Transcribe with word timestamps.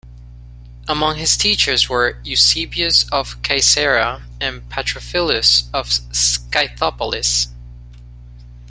Among 0.87 1.17
his 1.17 1.37
teachers 1.37 1.87
were 1.87 2.19
Eusebius 2.23 3.07
of 3.11 3.39
Caesarea 3.43 4.23
and 4.41 4.67
Patrophilus 4.67 5.65
of 5.75 5.91
Scythopolis. 6.11 7.49